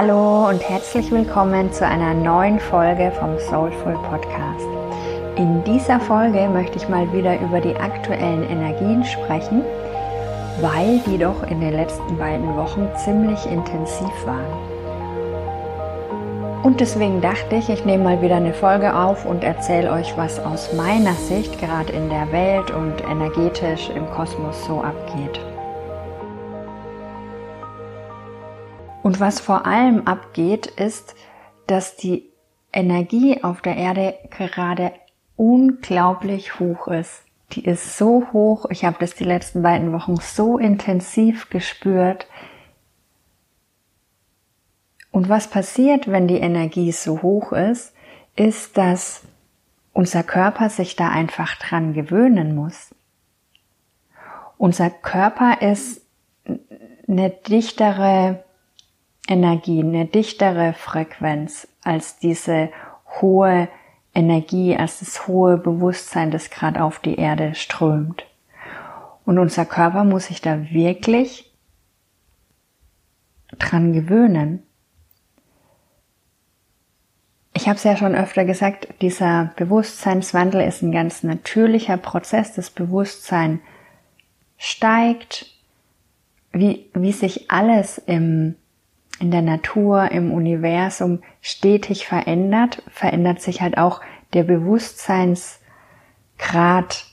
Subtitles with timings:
[0.00, 4.68] Hallo und herzlich willkommen zu einer neuen Folge vom Soulful Podcast.
[5.34, 9.64] In dieser Folge möchte ich mal wieder über die aktuellen Energien sprechen,
[10.60, 14.46] weil die doch in den letzten beiden Wochen ziemlich intensiv waren.
[16.62, 20.38] Und deswegen dachte ich, ich nehme mal wieder eine Folge auf und erzähle euch, was
[20.38, 25.40] aus meiner Sicht gerade in der Welt und energetisch im Kosmos so abgeht.
[29.08, 31.14] Und was vor allem abgeht, ist,
[31.66, 32.30] dass die
[32.74, 34.92] Energie auf der Erde gerade
[35.34, 37.22] unglaublich hoch ist.
[37.52, 42.26] Die ist so hoch, ich habe das die letzten beiden Wochen so intensiv gespürt.
[45.10, 47.94] Und was passiert, wenn die Energie so hoch ist,
[48.36, 49.22] ist, dass
[49.94, 52.94] unser Körper sich da einfach dran gewöhnen muss.
[54.58, 56.02] Unser Körper ist
[57.06, 58.44] eine dichtere
[59.28, 62.70] Energie, eine dichtere Frequenz als diese
[63.20, 63.68] hohe
[64.14, 68.24] Energie, als das hohe Bewusstsein, das gerade auf die Erde strömt.
[69.24, 71.52] Und unser Körper muss sich da wirklich
[73.58, 74.62] dran gewöhnen.
[77.52, 82.54] Ich habe es ja schon öfter gesagt, dieser Bewusstseinswandel ist ein ganz natürlicher Prozess.
[82.54, 83.60] Das Bewusstsein
[84.56, 85.46] steigt,
[86.52, 88.54] wie, wie sich alles im
[89.20, 94.00] in der Natur, im Universum stetig verändert, verändert sich halt auch
[94.32, 97.06] der Bewusstseinsgrad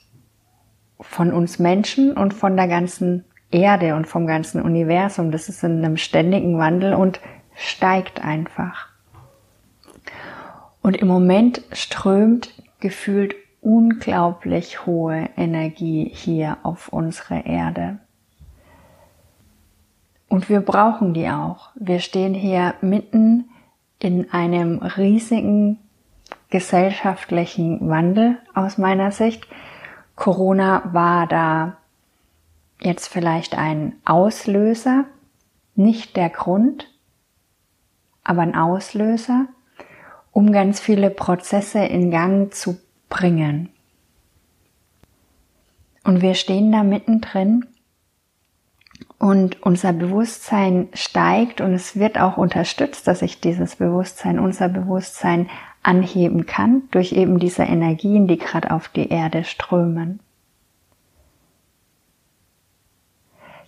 [0.99, 5.31] von uns Menschen und von der ganzen Erde und vom ganzen Universum.
[5.31, 7.19] Das ist in einem ständigen Wandel und
[7.55, 8.89] steigt einfach.
[10.81, 17.99] Und im Moment strömt gefühlt unglaublich hohe Energie hier auf unsere Erde.
[20.27, 21.69] Und wir brauchen die auch.
[21.75, 23.49] Wir stehen hier mitten
[23.99, 25.79] in einem riesigen
[26.49, 29.47] gesellschaftlichen Wandel aus meiner Sicht.
[30.15, 31.77] Corona war da
[32.81, 35.05] jetzt vielleicht ein Auslöser,
[35.75, 36.89] nicht der Grund,
[38.23, 39.47] aber ein Auslöser,
[40.31, 42.77] um ganz viele Prozesse in Gang zu
[43.09, 43.69] bringen.
[46.03, 47.65] Und wir stehen da mittendrin
[49.17, 55.49] und unser Bewusstsein steigt und es wird auch unterstützt, dass ich dieses Bewusstsein, unser Bewusstsein
[55.83, 60.19] anheben kann durch eben diese Energien, die gerade auf die Erde strömen.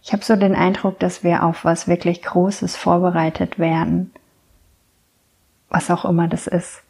[0.03, 4.11] Ich habe so den Eindruck, dass wir auf was wirklich Großes vorbereitet werden,
[5.69, 6.81] was auch immer das ist.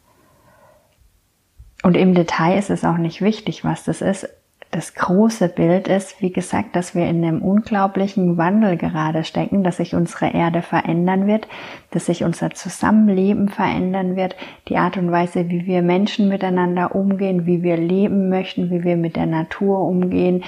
[1.84, 4.28] Und im Detail ist es auch nicht wichtig, was das ist
[4.72, 9.78] das große Bild ist, wie gesagt, dass wir in einem unglaublichen Wandel gerade stecken, dass
[9.78, 11.47] sich unsere Erde verändern wird,
[11.91, 14.35] dass sich unser Zusammenleben verändern wird,
[14.67, 18.97] die Art und Weise, wie wir Menschen miteinander umgehen, wie wir leben möchten, wie wir
[18.97, 20.44] mit der Natur umgehen,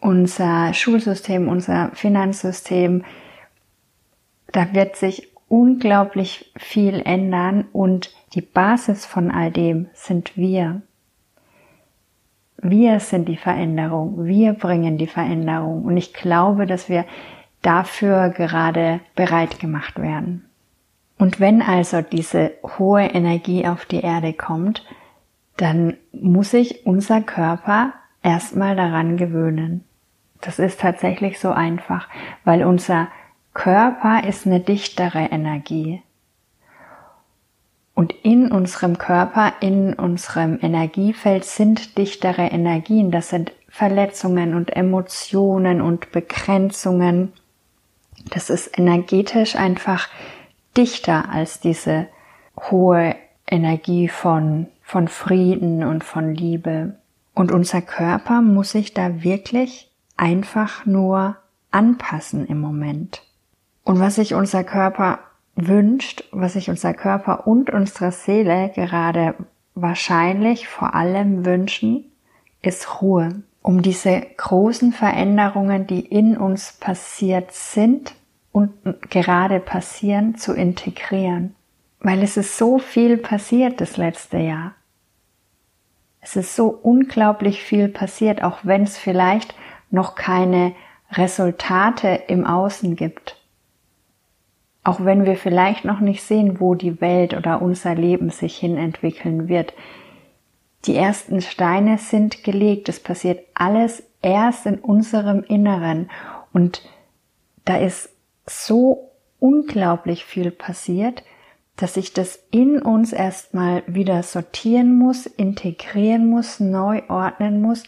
[0.00, 3.04] unser Schulsystem, unser Finanzsystem,
[4.52, 10.82] da wird sich unglaublich viel ändern und die Basis von all dem sind wir.
[12.58, 17.04] Wir sind die Veränderung, wir bringen die Veränderung und ich glaube, dass wir
[17.62, 20.46] dafür gerade bereit gemacht werden.
[21.18, 24.84] Und wenn also diese hohe Energie auf die Erde kommt,
[25.56, 29.84] dann muss sich unser Körper erstmal daran gewöhnen.
[30.42, 32.08] Das ist tatsächlich so einfach,
[32.44, 33.08] weil unser
[33.54, 36.02] Körper ist eine dichtere Energie.
[37.96, 43.10] Und in unserem Körper, in unserem Energiefeld sind dichtere Energien.
[43.10, 47.32] Das sind Verletzungen und Emotionen und Begrenzungen.
[48.28, 50.08] Das ist energetisch einfach
[50.76, 52.06] dichter als diese
[52.70, 53.16] hohe
[53.46, 56.96] Energie von, von Frieden und von Liebe.
[57.34, 61.36] Und unser Körper muss sich da wirklich einfach nur
[61.70, 63.22] anpassen im Moment.
[63.84, 65.20] Und was sich unser Körper
[65.56, 69.34] wünscht, was sich unser Körper und unsere Seele gerade
[69.74, 72.04] wahrscheinlich vor allem wünschen,
[72.62, 78.14] ist Ruhe, um diese großen Veränderungen, die in uns passiert sind
[78.52, 78.72] und
[79.10, 81.54] gerade passieren, zu integrieren.
[82.00, 84.74] Weil es ist so viel passiert das letzte Jahr.
[86.20, 89.54] Es ist so unglaublich viel passiert, auch wenn es vielleicht
[89.90, 90.74] noch keine
[91.12, 93.36] Resultate im Außen gibt.
[94.86, 98.76] Auch wenn wir vielleicht noch nicht sehen, wo die Welt oder unser Leben sich hin
[98.76, 99.74] entwickeln wird.
[100.84, 102.88] Die ersten Steine sind gelegt.
[102.88, 106.08] Es passiert alles erst in unserem Inneren.
[106.52, 106.88] Und
[107.64, 108.10] da ist
[108.46, 109.10] so
[109.40, 111.24] unglaublich viel passiert,
[111.74, 117.82] dass ich das in uns erstmal wieder sortieren muss, integrieren muss, neu ordnen muss,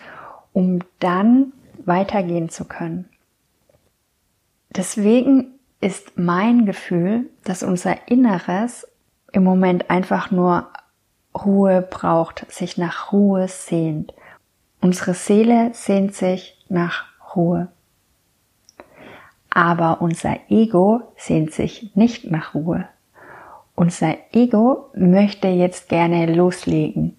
[0.53, 1.53] um dann
[1.85, 3.09] weitergehen zu können.
[4.71, 8.87] Deswegen ist mein Gefühl, dass unser Inneres
[9.33, 10.69] im Moment einfach nur
[11.35, 14.13] Ruhe braucht, sich nach Ruhe sehnt.
[14.81, 17.05] Unsere Seele sehnt sich nach
[17.35, 17.69] Ruhe.
[19.51, 22.89] Aber unser Ego sehnt sich nicht nach Ruhe.
[23.75, 27.17] Unser Ego möchte jetzt gerne loslegen,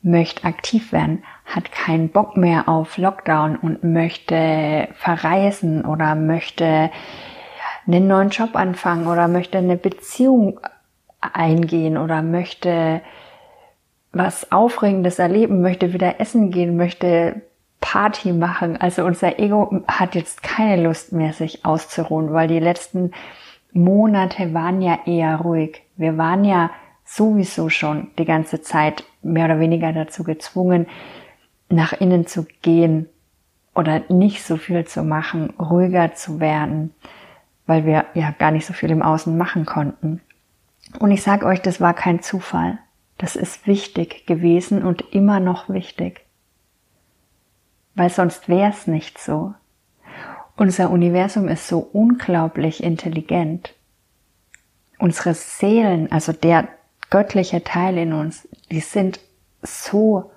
[0.00, 6.90] möchte aktiv werden, hat keinen Bock mehr auf Lockdown und möchte verreisen oder möchte
[7.86, 10.60] einen neuen Job anfangen oder möchte eine Beziehung
[11.20, 13.00] eingehen oder möchte
[14.12, 17.42] was Aufregendes erleben, möchte wieder essen gehen, möchte
[17.80, 18.76] Party machen.
[18.76, 23.12] Also unser Ego hat jetzt keine Lust mehr, sich auszuruhen, weil die letzten
[23.72, 25.82] Monate waren ja eher ruhig.
[25.96, 26.70] Wir waren ja
[27.04, 30.86] sowieso schon die ganze Zeit mehr oder weniger dazu gezwungen,
[31.68, 33.08] nach innen zu gehen
[33.74, 36.94] oder nicht so viel zu machen, ruhiger zu werden,
[37.72, 40.20] weil wir ja gar nicht so viel im Außen machen konnten.
[40.98, 42.78] Und ich sage euch, das war kein Zufall.
[43.18, 46.26] Das ist wichtig gewesen und immer noch wichtig
[47.94, 49.54] weil sonst wäre es nicht so.
[50.56, 53.74] Unser Universum ist so unglaublich intelligent.
[54.98, 56.68] Unsere Seelen, also der
[57.10, 59.20] göttliche Teil in uns, die sind
[59.62, 60.30] so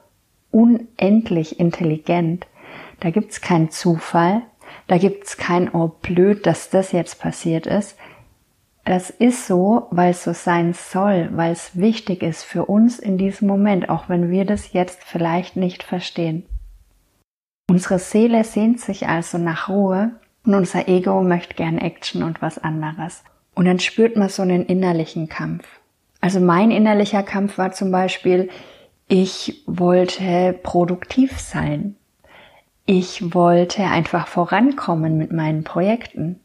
[0.51, 2.47] unendlich intelligent.
[3.01, 4.41] Da gibt's keinen Zufall,
[4.87, 7.97] da gibt's kein Oh blöd, dass das jetzt passiert ist.
[8.83, 13.17] Das ist so, weil es so sein soll, weil es wichtig ist für uns in
[13.17, 16.45] diesem Moment, auch wenn wir das jetzt vielleicht nicht verstehen.
[17.67, 20.11] Unsere Seele sehnt sich also nach Ruhe
[20.45, 23.23] und unser Ego möchte gern Action und was anderes.
[23.55, 25.65] Und dann spürt man so einen innerlichen Kampf.
[26.21, 28.49] Also mein innerlicher Kampf war zum Beispiel,
[29.07, 31.95] ich wollte produktiv sein.
[32.87, 36.39] Ich wollte einfach vorankommen mit meinen Projekten.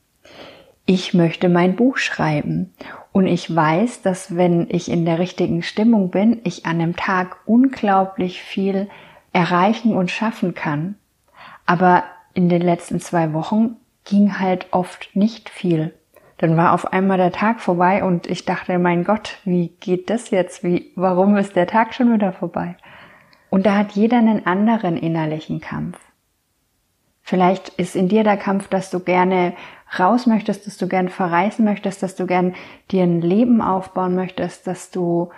[0.87, 2.73] Ich möchte mein Buch schreiben.
[3.13, 7.37] Und ich weiß, dass wenn ich in der richtigen Stimmung bin, ich an einem Tag
[7.45, 8.89] unglaublich viel
[9.35, 10.95] erreichen und schaffen kann.
[11.67, 13.77] Aber in den letzten zwei Wochen
[14.07, 15.93] ging halt oft nicht viel.
[16.39, 20.31] Dann war auf einmal der Tag vorbei und ich dachte, mein Gott, wie geht das
[20.31, 20.65] jetzt?
[20.65, 22.77] Wie, warum ist der Tag schon wieder vorbei?
[23.51, 25.99] Und da hat jeder einen anderen innerlichen Kampf.
[27.31, 29.53] Vielleicht ist in dir der Kampf, dass du gerne
[29.97, 32.56] raus möchtest, dass du gerne verreisen möchtest, dass du gern
[32.91, 35.31] dir ein Leben aufbauen möchtest, dass du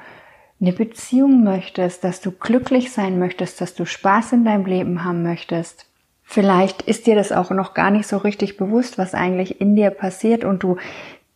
[0.58, 5.22] eine Beziehung möchtest, dass du glücklich sein möchtest, dass du Spaß in deinem Leben haben
[5.22, 5.84] möchtest.
[6.22, 9.90] Vielleicht ist dir das auch noch gar nicht so richtig bewusst, was eigentlich in dir
[9.90, 10.78] passiert und du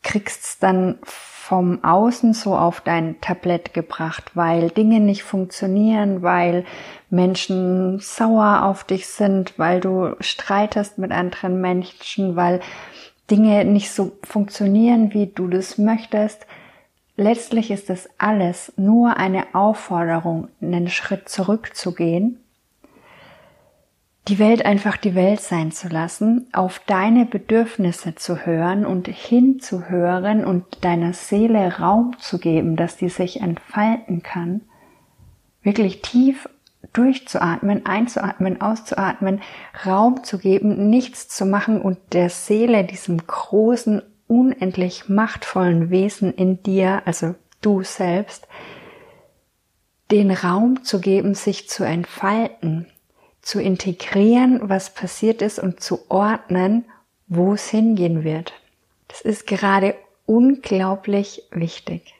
[0.03, 0.99] kriegst es dann
[1.47, 6.65] vom Außen so auf dein Tablett gebracht, weil Dinge nicht funktionieren, weil
[7.09, 12.59] Menschen sauer auf dich sind, weil du streitest mit anderen Menschen, weil
[13.31, 16.49] Dinge nicht so funktionieren, wie du das möchtest.
[17.17, 22.41] Letztlich ist es alles nur eine Aufforderung, einen Schritt zurückzugehen
[24.29, 30.45] die Welt einfach die Welt sein zu lassen, auf deine Bedürfnisse zu hören und hinzuhören
[30.45, 34.63] und deiner Seele Raum zu geben, dass die sich entfalten kann,
[35.63, 36.49] wirklich tief
[36.93, 39.41] durchzuatmen, einzuatmen, auszuatmen,
[39.85, 46.63] Raum zu geben, nichts zu machen und der Seele, diesem großen, unendlich machtvollen Wesen in
[46.63, 48.49] dir, also du selbst,
[50.11, 52.87] den Raum zu geben, sich zu entfalten,
[53.47, 56.85] zu integrieren, was passiert ist und zu ordnen,
[57.29, 58.53] wo es hingehen wird.
[59.07, 59.95] Das ist gerade
[60.27, 62.15] unglaublich wichtig.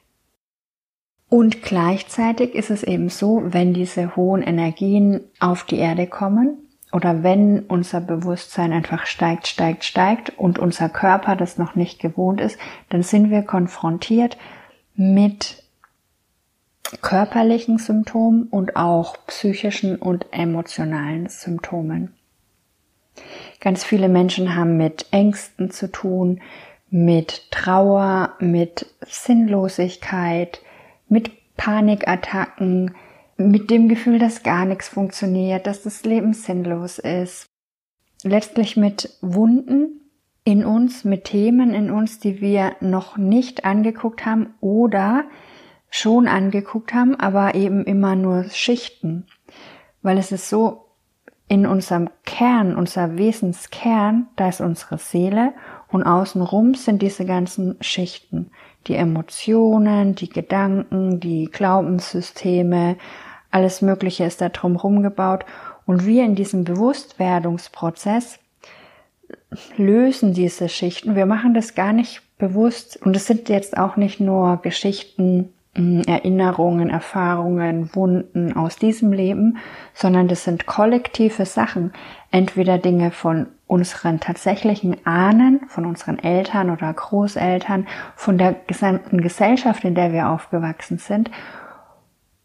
[1.27, 6.59] Und gleichzeitig ist es eben so, wenn diese hohen Energien auf die Erde kommen
[6.93, 12.39] oder wenn unser Bewusstsein einfach steigt, steigt, steigt und unser Körper das noch nicht gewohnt
[12.39, 12.57] ist,
[12.87, 14.37] dann sind wir konfrontiert
[14.95, 15.61] mit
[17.01, 22.13] körperlichen Symptomen und auch psychischen und emotionalen Symptomen.
[23.59, 26.41] Ganz viele Menschen haben mit Ängsten zu tun,
[26.89, 30.61] mit Trauer, mit Sinnlosigkeit,
[31.09, 32.95] mit Panikattacken,
[33.37, 37.45] mit dem Gefühl, dass gar nichts funktioniert, dass das Leben sinnlos ist.
[38.23, 40.01] Letztlich mit Wunden
[40.43, 45.25] in uns, mit Themen in uns, die wir noch nicht angeguckt haben oder
[45.89, 49.25] schon angeguckt haben, aber eben immer nur Schichten.
[50.01, 50.87] Weil es ist so,
[51.47, 55.53] in unserem Kern, unser Wesenskern, da ist unsere Seele
[55.89, 58.51] und außenrum sind diese ganzen Schichten,
[58.87, 62.97] die Emotionen, die Gedanken, die Glaubenssysteme,
[63.49, 65.45] alles Mögliche ist da drumherum gebaut
[65.85, 68.39] und wir in diesem Bewusstwerdungsprozess
[69.77, 71.15] lösen diese Schichten.
[71.15, 76.89] Wir machen das gar nicht bewusst und es sind jetzt auch nicht nur Geschichten, Erinnerungen,
[76.89, 79.57] Erfahrungen, Wunden aus diesem Leben,
[79.93, 81.93] sondern das sind kollektive Sachen.
[82.31, 89.83] Entweder Dinge von unseren tatsächlichen Ahnen, von unseren Eltern oder Großeltern, von der gesamten Gesellschaft,
[89.83, 91.29] in der wir aufgewachsen sind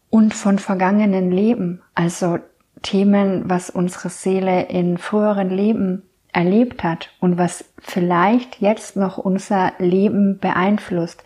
[0.09, 1.81] und von vergangenen Leben.
[1.95, 2.37] Also
[2.83, 9.73] Themen, was unsere Seele in früheren Leben erlebt hat und was vielleicht jetzt noch unser
[9.77, 11.23] Leben beeinflusst.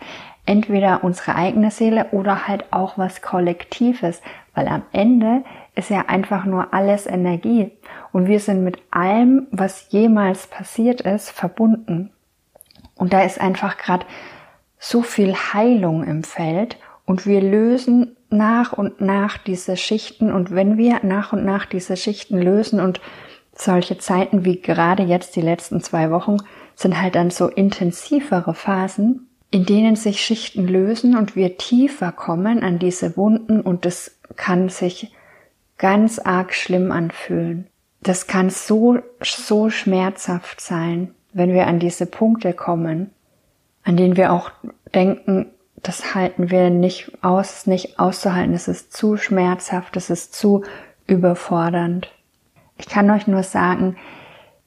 [0.48, 4.22] Entweder unsere eigene Seele oder halt auch was Kollektives,
[4.54, 7.72] weil am Ende ist ja einfach nur alles Energie
[8.12, 12.12] und wir sind mit allem, was jemals passiert ist, verbunden.
[12.94, 14.06] Und da ist einfach gerade
[14.78, 20.78] so viel Heilung im Feld und wir lösen nach und nach diese Schichten und wenn
[20.78, 23.02] wir nach und nach diese Schichten lösen und
[23.52, 26.38] solche Zeiten wie gerade jetzt die letzten zwei Wochen
[26.74, 32.62] sind halt dann so intensivere Phasen, in denen sich Schichten lösen und wir tiefer kommen
[32.62, 35.12] an diese Wunden und das kann sich
[35.78, 37.66] ganz arg schlimm anfühlen.
[38.02, 43.10] Das kann so, so schmerzhaft sein, wenn wir an diese Punkte kommen,
[43.84, 44.50] an denen wir auch
[44.94, 45.46] denken,
[45.82, 50.64] das halten wir nicht aus, nicht auszuhalten, es ist zu schmerzhaft, es ist zu
[51.06, 52.08] überfordernd.
[52.76, 53.96] Ich kann euch nur sagen,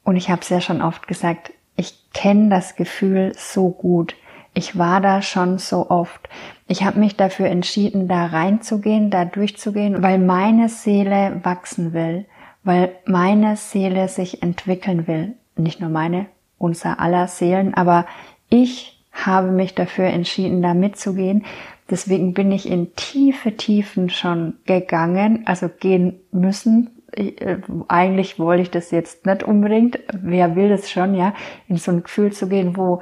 [0.03, 4.15] und ich habe es ja schon oft gesagt, ich kenne das Gefühl so gut.
[4.53, 6.27] Ich war da schon so oft.
[6.67, 12.25] Ich habe mich dafür entschieden, da reinzugehen, da durchzugehen, weil meine Seele wachsen will,
[12.63, 15.33] weil meine Seele sich entwickeln will.
[15.55, 16.25] Nicht nur meine,
[16.57, 18.05] unser aller Seelen, aber
[18.49, 21.45] ich habe mich dafür entschieden, da mitzugehen.
[21.89, 28.71] Deswegen bin ich in tiefe Tiefen schon gegangen, also gehen müssen, äh, eigentlich wollte ich
[28.71, 29.99] das jetzt nicht unbedingt.
[30.13, 31.33] Wer will das schon, ja?
[31.67, 33.01] In so ein Gefühl zu gehen, wo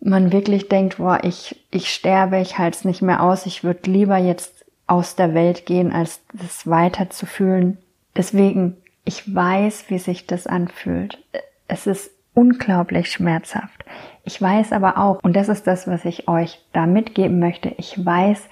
[0.00, 3.90] man wirklich denkt, boah, ich, ich sterbe, ich halte es nicht mehr aus, ich würde
[3.90, 7.78] lieber jetzt aus der Welt gehen, als das weiter zu fühlen.
[8.16, 11.22] Deswegen, ich weiß, wie sich das anfühlt.
[11.68, 13.84] Es ist unglaublich schmerzhaft.
[14.24, 18.04] Ich weiß aber auch, und das ist das, was ich euch da mitgeben möchte, ich
[18.04, 18.48] weiß,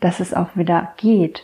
[0.00, 1.42] dass es auch wieder geht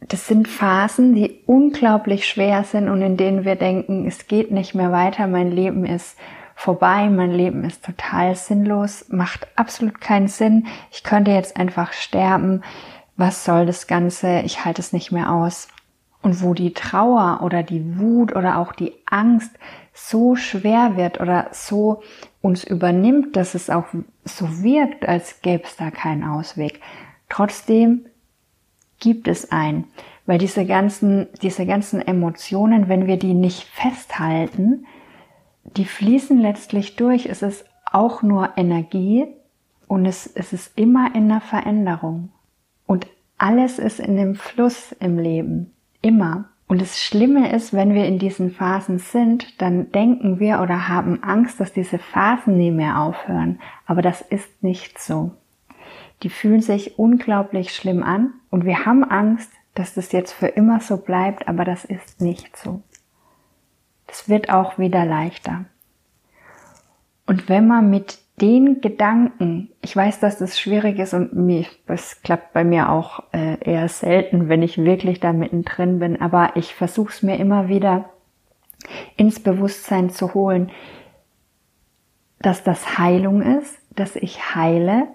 [0.00, 4.74] das sind Phasen, die unglaublich schwer sind und in denen wir denken, es geht nicht
[4.74, 6.16] mehr weiter, mein Leben ist
[6.58, 12.62] vorbei, mein Leben ist total sinnlos, macht absolut keinen Sinn, ich könnte jetzt einfach sterben,
[13.16, 15.68] was soll das Ganze, ich halte es nicht mehr aus.
[16.20, 19.52] Und wo die Trauer oder die Wut oder auch die Angst
[19.94, 22.02] so schwer wird oder so
[22.42, 23.86] uns übernimmt, dass es auch
[24.24, 26.80] so wirkt, als gäbe es da keinen Ausweg.
[27.28, 28.06] Trotzdem
[28.98, 29.84] gibt es ein.
[30.26, 34.86] Weil diese ganzen, diese ganzen Emotionen, wenn wir die nicht festhalten,
[35.76, 37.26] die fließen letztlich durch.
[37.26, 39.26] Es ist auch nur Energie
[39.86, 42.30] und es, es ist immer in der Veränderung.
[42.86, 43.06] Und
[43.36, 45.72] alles ist in dem Fluss im Leben.
[46.02, 46.46] Immer.
[46.66, 51.22] Und das Schlimme ist, wenn wir in diesen Phasen sind, dann denken wir oder haben
[51.22, 53.60] Angst, dass diese Phasen nie mehr aufhören.
[53.86, 55.32] Aber das ist nicht so
[56.22, 60.80] die fühlen sich unglaublich schlimm an und wir haben Angst, dass das jetzt für immer
[60.80, 62.82] so bleibt, aber das ist nicht so.
[64.08, 65.66] Das wird auch wieder leichter.
[67.26, 72.22] Und wenn man mit den Gedanken, ich weiß, dass das schwierig ist und mir, das
[72.22, 76.74] klappt bei mir auch äh, eher selten, wenn ich wirklich da mittendrin bin, aber ich
[76.74, 78.08] versuche es mir immer wieder
[79.16, 80.70] ins Bewusstsein zu holen,
[82.40, 85.08] dass das Heilung ist, dass ich heile,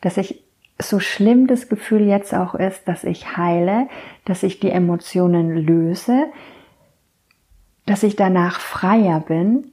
[0.00, 0.42] dass ich
[0.78, 3.88] so schlimm das Gefühl jetzt auch ist, dass ich heile,
[4.24, 6.26] dass ich die Emotionen löse,
[7.86, 9.72] dass ich danach freier bin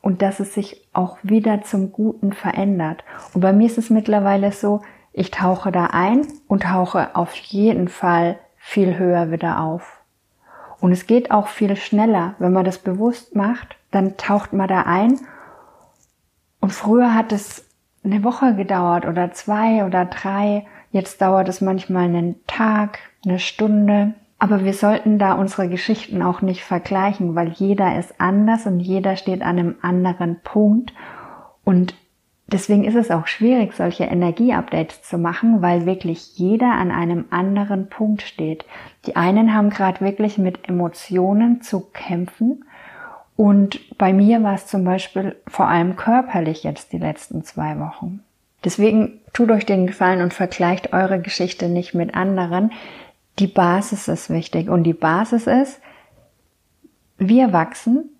[0.00, 3.02] und dass es sich auch wieder zum Guten verändert.
[3.34, 7.88] Und bei mir ist es mittlerweile so, ich tauche da ein und tauche auf jeden
[7.88, 10.00] Fall viel höher wieder auf.
[10.80, 14.82] Und es geht auch viel schneller, wenn man das bewusst macht, dann taucht man da
[14.82, 15.18] ein.
[16.60, 17.64] Und früher hat es
[18.04, 20.66] eine Woche gedauert oder zwei oder drei.
[20.92, 24.14] Jetzt dauert es manchmal einen Tag, eine Stunde.
[24.38, 29.16] Aber wir sollten da unsere Geschichten auch nicht vergleichen, weil jeder ist anders und jeder
[29.16, 30.92] steht an einem anderen Punkt.
[31.64, 31.94] Und
[32.46, 37.88] deswegen ist es auch schwierig, solche Energieupdates zu machen, weil wirklich jeder an einem anderen
[37.88, 38.64] Punkt steht.
[39.06, 42.64] Die einen haben gerade wirklich mit Emotionen zu kämpfen
[43.38, 48.24] und bei mir war es zum Beispiel vor allem körperlich jetzt die letzten zwei Wochen.
[48.64, 52.72] Deswegen tut euch den Gefallen und vergleicht eure Geschichte nicht mit anderen.
[53.38, 55.80] Die Basis ist wichtig und die Basis ist,
[57.18, 58.10] wir wachsen,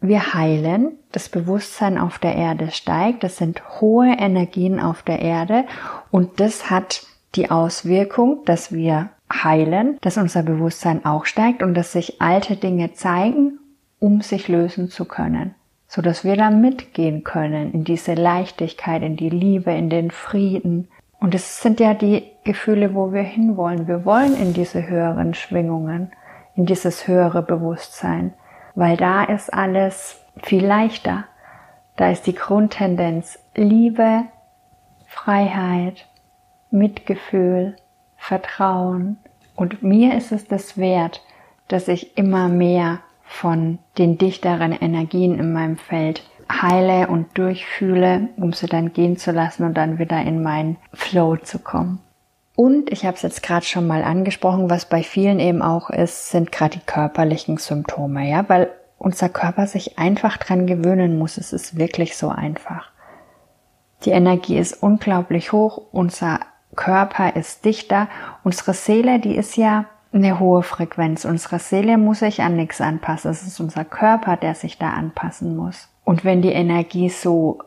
[0.00, 5.64] wir heilen, das Bewusstsein auf der Erde steigt, das sind hohe Energien auf der Erde
[6.10, 11.92] und das hat die Auswirkung, dass wir heilen, dass unser Bewusstsein auch steigt und dass
[11.92, 13.58] sich alte Dinge zeigen,
[13.98, 15.54] um sich lösen zu können,
[15.86, 20.88] so dass wir da mitgehen können in diese Leichtigkeit, in die Liebe, in den Frieden.
[21.20, 23.86] Und es sind ja die Gefühle, wo wir hinwollen.
[23.86, 26.12] Wir wollen in diese höheren Schwingungen,
[26.56, 28.32] in dieses höhere Bewusstsein
[28.74, 31.24] weil da ist alles viel leichter.
[31.96, 34.22] Da ist die Grundtendenz Liebe,
[35.06, 36.06] Freiheit,
[36.70, 37.76] Mitgefühl,
[38.16, 39.18] Vertrauen.
[39.56, 41.22] Und mir ist es das wert,
[41.68, 48.52] dass ich immer mehr von den dichteren Energien in meinem Feld heile und durchfühle, um
[48.52, 52.00] sie dann gehen zu lassen und dann wieder in meinen Flow zu kommen.
[52.56, 56.30] Und ich habe es jetzt gerade schon mal angesprochen, was bei vielen eben auch ist,
[56.30, 61.38] sind gerade die körperlichen Symptome, ja, weil unser Körper sich einfach dran gewöhnen muss.
[61.38, 62.90] Es ist wirklich so einfach.
[64.04, 66.40] Die Energie ist unglaublich hoch, unser
[66.76, 68.08] Körper ist dichter,
[68.44, 71.24] unsere Seele, die ist ja eine hohe Frequenz.
[71.24, 73.30] Unsere Seele muss sich an nichts anpassen.
[73.30, 75.88] Es ist unser Körper, der sich da anpassen muss.
[76.04, 77.58] Und wenn die Energie so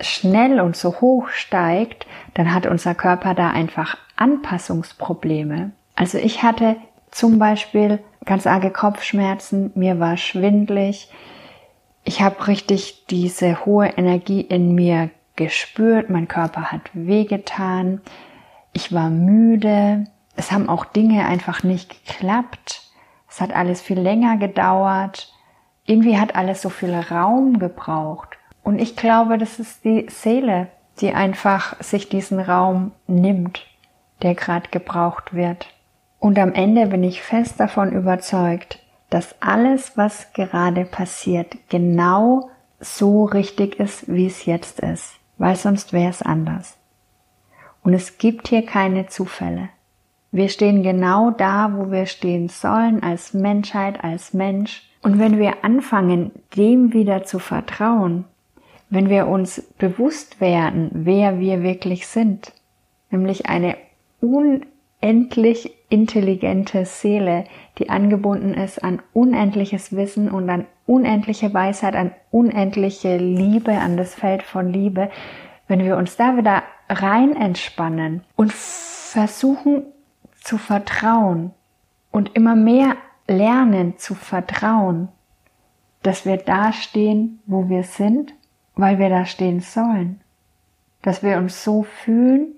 [0.00, 5.72] schnell und so hoch steigt, dann hat unser Körper da einfach Anpassungsprobleme.
[5.94, 6.76] Also ich hatte
[7.10, 11.10] zum Beispiel ganz arge Kopfschmerzen, mir war schwindlig,
[12.04, 18.00] ich habe richtig diese hohe Energie in mir gespürt, mein Körper hat wehgetan,
[18.72, 22.82] ich war müde, es haben auch Dinge einfach nicht geklappt,
[23.28, 25.32] es hat alles viel länger gedauert,
[25.90, 28.38] irgendwie hat alles so viel Raum gebraucht.
[28.62, 30.68] Und ich glaube, das ist die Seele,
[31.00, 33.60] die einfach sich diesen Raum nimmt
[34.22, 35.68] der gerade gebraucht wird.
[36.18, 43.24] Und am Ende bin ich fest davon überzeugt, dass alles, was gerade passiert, genau so
[43.24, 46.76] richtig ist, wie es jetzt ist, weil sonst wäre es anders.
[47.82, 49.70] Und es gibt hier keine Zufälle.
[50.32, 54.88] Wir stehen genau da, wo wir stehen sollen, als Menschheit, als Mensch.
[55.02, 58.24] Und wenn wir anfangen, dem wieder zu vertrauen,
[58.90, 62.52] wenn wir uns bewusst werden, wer wir wirklich sind,
[63.10, 63.76] nämlich eine
[64.20, 67.44] unendlich intelligente Seele,
[67.78, 74.14] die angebunden ist an unendliches Wissen und an unendliche Weisheit, an unendliche Liebe, an das
[74.14, 75.10] Feld von Liebe,
[75.66, 79.84] wenn wir uns da wieder rein entspannen und versuchen
[80.40, 81.52] zu vertrauen
[82.10, 85.08] und immer mehr lernen zu vertrauen,
[86.02, 88.34] dass wir da stehen, wo wir sind,
[88.74, 90.20] weil wir da stehen sollen,
[91.02, 92.56] dass wir uns so fühlen,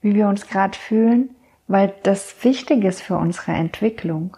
[0.00, 1.30] wie wir uns gerade fühlen,
[1.66, 4.36] weil das wichtig ist für unsere Entwicklung.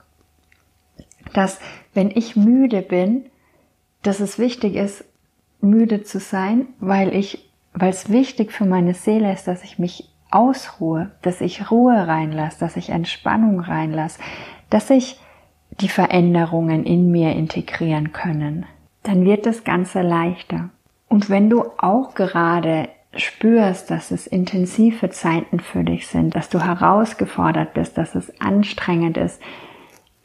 [1.33, 1.61] Dass
[1.95, 3.27] wenn ich müde bin,
[4.03, 5.05] dass es wichtig ist,
[5.61, 10.10] müde zu sein, weil ich, weil es wichtig für meine Seele ist, dass ich mich
[10.31, 14.21] ausruhe, dass ich Ruhe reinlasse, dass ich Entspannung reinlasse,
[14.69, 15.21] dass ich
[15.81, 18.67] die Veränderungen in mir integrieren können.
[19.03, 20.71] Dann wird das Ganze leichter.
[21.09, 26.65] Und wenn du auch gerade spürst, dass es intensive Zeiten für dich sind, dass du
[26.65, 29.41] herausgefordert bist, dass es anstrengend ist,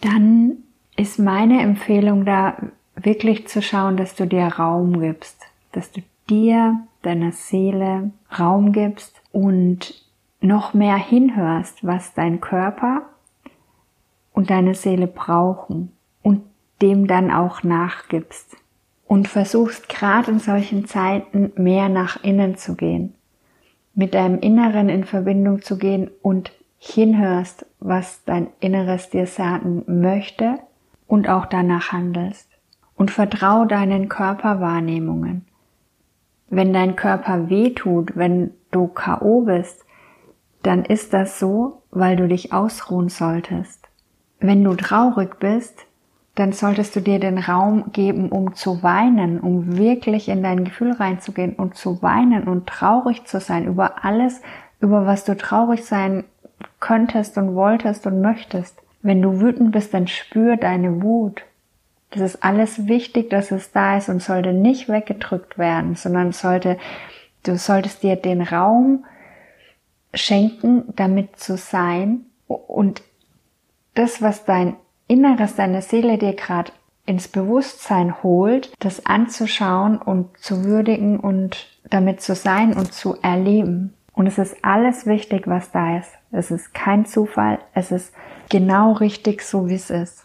[0.02, 0.58] dann
[0.96, 2.58] ist meine Empfehlung da
[2.96, 5.42] wirklich zu schauen, dass du dir Raum gibst,
[5.72, 9.94] dass du dir, deiner Seele Raum gibst und
[10.40, 13.02] noch mehr hinhörst, was dein Körper
[14.32, 15.92] und deine Seele brauchen
[16.24, 16.44] und
[16.82, 18.56] dem dann auch nachgibst
[19.08, 23.14] und versuchst gerade in solchen Zeiten mehr nach innen zu gehen,
[23.94, 30.60] mit deinem Inneren in Verbindung zu gehen und hinhörst, was dein Inneres dir sagen möchte
[31.08, 32.50] und auch danach handelst.
[32.96, 35.46] Und vertrau deinen Körperwahrnehmungen.
[36.50, 39.42] Wenn dein Körper weh tut, wenn du K.O.
[39.42, 39.84] bist,
[40.64, 43.88] dann ist das so, weil du dich ausruhen solltest.
[44.40, 45.86] Wenn du traurig bist,
[46.36, 50.92] dann solltest du dir den Raum geben, um zu weinen, um wirklich in dein Gefühl
[50.92, 54.42] reinzugehen und zu weinen und traurig zu sein über alles,
[54.82, 56.26] über was du traurig sein
[56.80, 58.82] könntest und wolltest und möchtest.
[59.02, 61.44] Wenn du wütend bist, dann spür deine Wut.
[62.12, 66.78] Das ist alles wichtig, dass es da ist und sollte nicht weggedrückt werden, sondern sollte
[67.46, 69.06] Du solltest dir den Raum
[70.16, 73.04] schenken, damit zu sein und
[73.94, 76.72] das, was dein Inneres, deine Seele dir gerade
[77.06, 83.94] ins Bewusstsein holt, das anzuschauen und zu würdigen und damit zu sein und zu erleben.
[84.14, 86.12] Und es ist alles wichtig, was da ist.
[86.32, 87.60] Es ist kein Zufall.
[87.76, 88.12] Es ist
[88.50, 90.25] genau richtig so, wie es ist.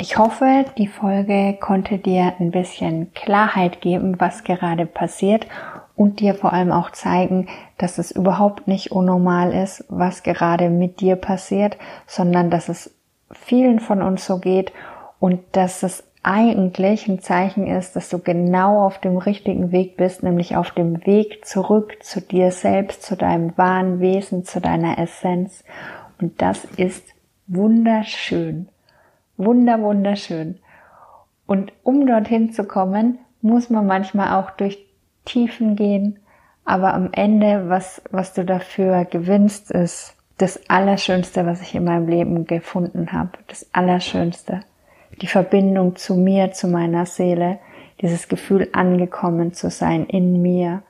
[0.00, 5.48] Ich hoffe, die Folge konnte dir ein bisschen Klarheit geben, was gerade passiert
[5.96, 11.00] und dir vor allem auch zeigen, dass es überhaupt nicht unnormal ist, was gerade mit
[11.00, 12.94] dir passiert, sondern dass es
[13.32, 14.72] vielen von uns so geht
[15.18, 20.22] und dass es eigentlich ein Zeichen ist, dass du genau auf dem richtigen Weg bist,
[20.22, 25.64] nämlich auf dem Weg zurück zu dir selbst, zu deinem wahren Wesen, zu deiner Essenz.
[26.20, 27.04] Und das ist
[27.48, 28.68] wunderschön.
[29.38, 30.58] Wunder, wunderschön.
[31.46, 34.86] Und um dorthin zu kommen, muss man manchmal auch durch
[35.24, 36.18] Tiefen gehen.
[36.66, 42.06] Aber am Ende, was, was du dafür gewinnst, ist das Allerschönste, was ich in meinem
[42.06, 43.30] Leben gefunden habe.
[43.46, 44.60] Das Allerschönste
[45.20, 47.58] die Verbindung zu mir, zu meiner Seele,
[48.00, 50.82] dieses Gefühl angekommen zu sein in mir.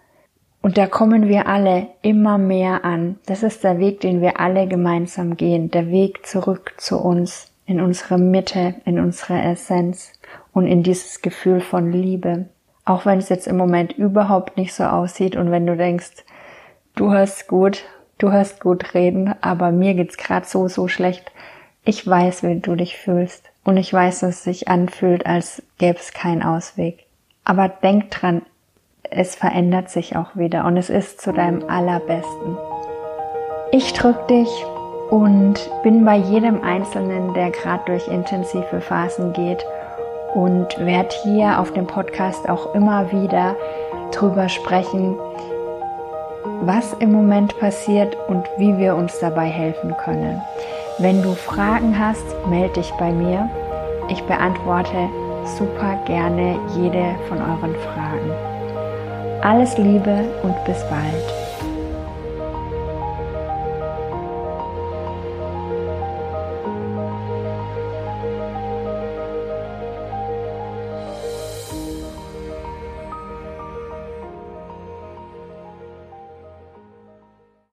[0.60, 3.18] Und da kommen wir alle immer mehr an.
[3.26, 7.82] Das ist der Weg, den wir alle gemeinsam gehen, der Weg zurück zu uns, in
[7.82, 10.14] unsere Mitte, in unsere Essenz
[10.54, 12.46] und in dieses Gefühl von Liebe.
[12.86, 16.24] Auch wenn es jetzt im Moment überhaupt nicht so aussieht und wenn du denkst,
[16.96, 17.84] du hörst gut,
[18.16, 21.30] du hörst gut reden, aber mir geht's gerade so, so schlecht.
[21.84, 23.44] Ich weiß, wie du dich fühlst.
[23.64, 27.04] Und ich weiß, dass es sich anfühlt, als gäbe es keinen Ausweg.
[27.44, 28.40] Aber denk dran,
[29.02, 32.56] es verändert sich auch wieder und es ist zu deinem allerbesten.
[33.72, 34.48] Ich drück dich
[35.10, 39.64] und bin bei jedem Einzelnen, der gerade durch intensive Phasen geht
[40.34, 43.56] und werde hier auf dem Podcast auch immer wieder
[44.12, 45.16] drüber sprechen,
[46.62, 50.40] was im Moment passiert und wie wir uns dabei helfen können.
[50.98, 53.48] Wenn du Fragen hast, melde dich bei mir.
[54.08, 55.08] Ich beantworte
[55.56, 58.30] super gerne jede von euren Fragen.
[59.42, 61.47] Alles Liebe und bis bald.